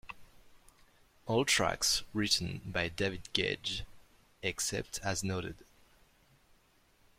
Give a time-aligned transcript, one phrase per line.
[1.27, 3.83] All tracks written by David Gedge
[4.41, 5.57] except as noted.